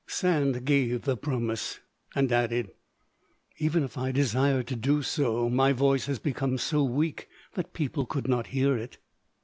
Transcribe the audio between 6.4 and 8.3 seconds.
so weak that people could